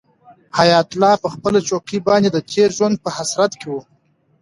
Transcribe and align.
حیات 0.57 0.89
الله 0.93 1.13
په 1.23 1.27
خپله 1.33 1.59
چوکۍ 1.69 1.99
باندې 2.07 2.29
د 2.31 2.37
تېر 2.51 2.69
ژوند 2.77 2.95
په 3.03 3.09
حسرت 3.17 3.51
کې 3.59 3.67
و. 3.73 3.75